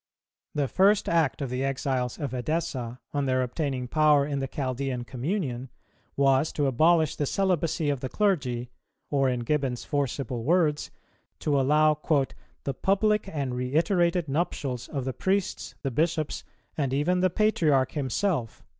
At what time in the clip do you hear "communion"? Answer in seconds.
5.03-5.69